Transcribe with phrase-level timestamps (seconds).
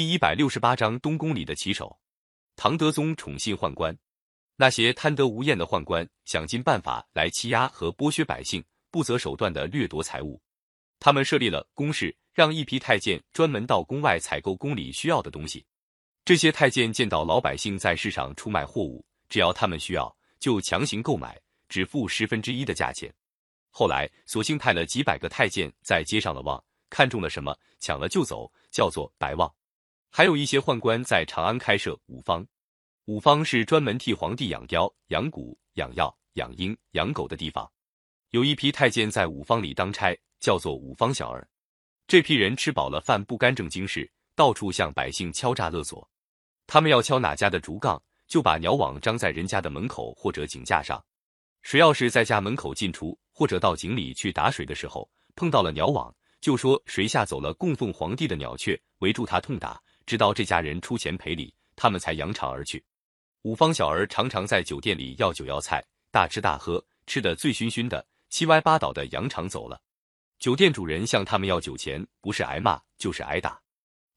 [0.00, 2.00] 第一百六十八章东宫里的棋手。
[2.56, 3.94] 唐德宗宠信宦官，
[4.56, 10.40] 那些贪得无厌的宦官想尽办法来欺压和剥削百姓，不择手段的掠夺财物。
[10.98, 15.66] 他们设立了宫室，让一批太监专门到宫外采购宫里需要的东西。
[16.24, 21.38] 这些太监见到老百姓在市上出卖货物，只要他们需要，就强行购买，
[21.68, 23.12] 只付十分之一的价钱。
[23.68, 29.54] 后来，索性派了几百个太监在街上了望，看中了什么，抢了就走，叫做白望。
[30.12, 32.44] 还有一些宦官在长安开设五方，
[33.04, 37.70] 五方是专门替皇帝养貂、养蛊、养药、养鹰、养狗的地方。
[38.30, 41.48] 有一批太监在五方里当差，叫做五方小儿。
[42.08, 46.06] 这批人吃饱了饭不干正经事，到处向百姓敲诈勒索。
[46.66, 51.02] 他们要敲哪家的竹杠，就把鸟网张在人家的门口或者井架上。
[51.62, 59.80] 谁要是在家门口进出，或者到井里去打水的时候碰到了鸟网，就说谁吓走了供奉皇帝的鸟雀，围住他痛打。
[60.10, 62.84] 直到这家人出钱赔礼，他们才扬长而去。
[63.42, 69.80] 五方小儿常常在酒店里要酒要菜，大吃大喝，吃得醉醺醺的，七歪八倒的扬长走了。
[70.40, 73.56] 酒店主人向他们要酒钱，不是挨骂就是挨打。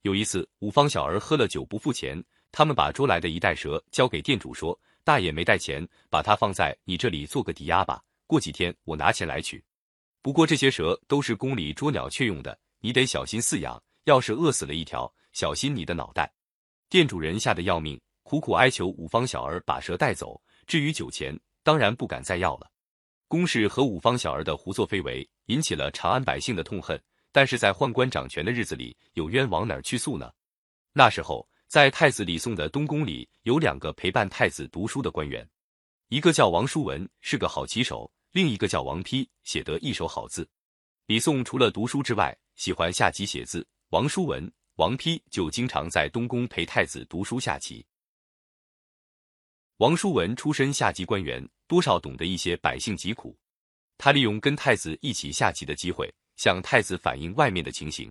[0.00, 9.62] 有一次，五方小儿喝了酒不付钱，他们把捉来的一袋蛇交给店主，说：“大爷没带钱，把它放在你这里做个抵押吧，过几天我拿钱来取。
[10.22, 16.32] 不过这些蛇都是宫里捉鸟雀用的，你得小心饲养，要是饿死了一条。”小心你的脑袋！
[16.88, 20.40] 店主人吓得要命，苦苦哀求五方小儿把蛇带走。
[20.66, 22.70] 至于酒钱，当然不敢再要了。
[23.28, 27.02] 宫氏和五方小儿的胡作非为，引起了长安百姓的痛恨。
[27.32, 30.30] 但是在宦官掌权的日子里，有冤往哪儿去诉呢？
[30.92, 35.48] 那时候，在太子李诵的东宫里，有两个陪伴太子读书的官员，
[36.08, 40.46] 一个叫王叔文，是个好棋手；另一个叫王丕，写得一手好字。
[41.06, 43.66] 李诵除了读书之外，喜欢下棋写字。
[43.88, 44.52] 王叔文。
[44.76, 47.84] 王丕就经常在东宫陪太子读书下棋。
[49.76, 53.36] 王叔文出身下级官员，多少懂得一些百姓疾苦。
[53.98, 58.10] 他利用跟太子一起下棋的机会，向太子反映外面的情形。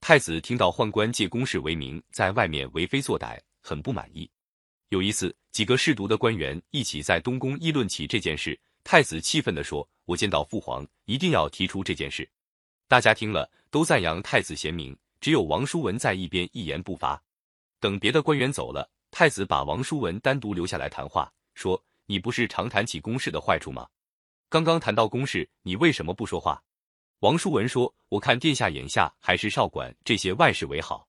[0.00, 4.30] 太子听到宦官借公事为名在外面为非作歹，很不满意。
[4.90, 12.28] 有一次，几个侍读的官员一起在东宫议论起这件事，太子气愤地说：“我见到父皇，一定要提出这件事。”
[12.86, 14.96] 大家听了，都赞扬太子贤明。
[15.20, 17.20] 只有王叔文在一边一言不发。
[17.80, 23.88] 等别的官员走了，太子把王叔文单独留下来谈话，说：“你不是常谈起公事的坏处吗？
[24.48, 26.62] 刚刚谈到公事，你为什么不说话？”
[27.20, 31.08] 王叔文说：“我看殿下眼下还是少管这些外事为好。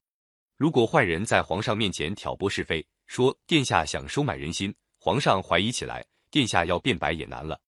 [0.58, 7.60] 如果坏人在皇上面前挑拨是非，说殿下想收买人心，皇上怀疑起来，殿下要辩白也难了。”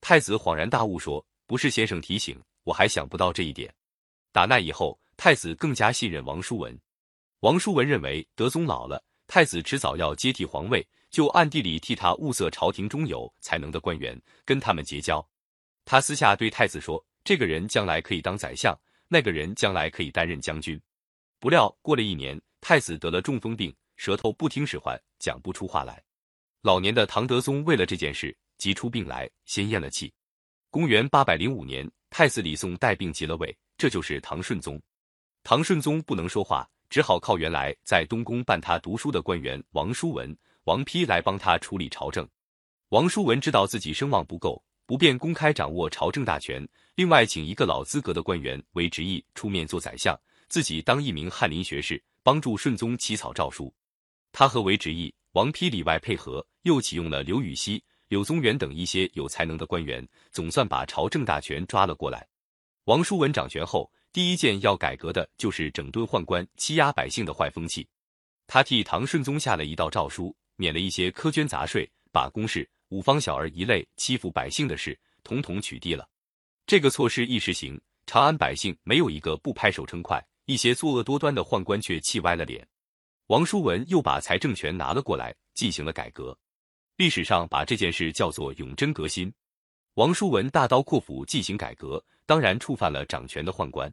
[0.00, 3.74] 太子恍然大悟，说：“不是先生提醒，我还想不到这一点。”
[4.30, 4.99] 打那以后。
[5.22, 6.80] 太子更加信任王叔文。
[7.40, 15.22] 王叔文认为德宗老了，太子迟早要接替皇位，就暗地里替他物色朝廷中有才能的官员，跟他们结交。
[15.84, 18.74] 他私下对太子说：“这个人将来可以当宰相，
[19.08, 20.80] 那个人将来可以担任将军。”
[21.38, 26.02] 不料过了一年，太子得了中风病，舌头不听使唤，讲不出话来。
[26.62, 30.10] 老年的唐德宗为了这件事，急出病来，先咽了气。
[30.70, 34.80] 公元八百零五年，太子李诵带病即了位，这就是唐顺宗。
[35.50, 42.24] 唐顺宗不能说话，只好靠原来在东宫伴他读书的官员王叔文、王丕来帮他处理朝政。
[42.90, 50.16] 王叔文知道自己声望不够，不便公开掌握朝政大权，另外请一个老资格的官员韦执义出面做宰相，
[50.48, 53.74] 自己当一名翰林学士，帮助顺宗起草诏书。
[54.30, 62.24] 他和韦执义、王丕里外配合，又启用了刘禹锡、柳宗元等一些有才能的官员，总算把朝政大权抓了过来。
[62.84, 63.90] 王叔文掌权后。
[64.12, 67.86] 第一件要改革的就是整顿宦官欺压百姓的坏风气。
[68.48, 76.08] 他替唐顺宗下了一道诏书，免了一些苛捐杂税，把公事、五方小儿一类欺负百姓的事，统统取缔了。
[76.66, 82.66] 这个措施一实行，长安百姓没有一个不拍手称快，一些作恶多端的宦官却气歪了脸。
[83.28, 86.36] 王叔文又把财政权拿了过来，进行了改革。
[86.96, 89.32] 历史上把这件事叫做永贞革新。
[89.94, 93.92] 王叔文大刀阔斧进行改革，当然触犯了掌权的宦官。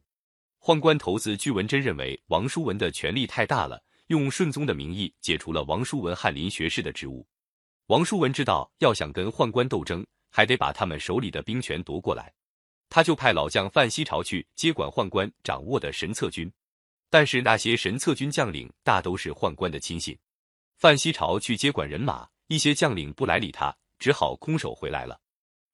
[0.68, 7.26] 宦官头子巨文贞认为王叔文的权力太大了，用顺宗的名义解除了王叔文翰林学士的职务。
[7.86, 12.34] 王叔文知道要想跟宦官斗争，还得把他们手里的兵权夺过来，
[12.90, 16.52] 他就派老将范希朝去接管宦官掌握的神策军。
[17.10, 20.20] 但是那些神策军将领大都是宦官的亲信，
[20.76, 25.18] 范希朝去接管人马，一些将领不来理他，只好空手回来了。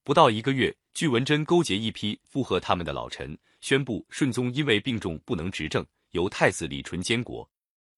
[0.04, 7.50] 不到一个月，巨文贞勾结一批附和他们的老臣，宣布顺宗因为病重不能执政，由太子李纯监国。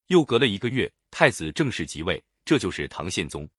[0.07, 3.49] 又隔了一个月，太子正式即位，这就是唐宪宗。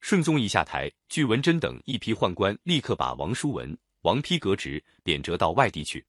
[0.00, 6.04] 顺宗一下台，据文贞等一批宦官立刻把王叔文、王丕革职，贬谪到外地去。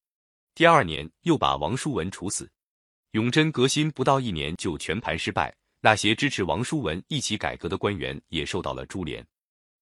[0.53, 2.51] 第二年，又把王叔文处死。
[3.11, 9.25] 永贞革新不到一年就全盘失败，那些支持王叔文一起改革的官员也受到了株连。